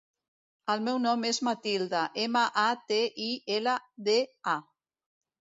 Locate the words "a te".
2.63-2.99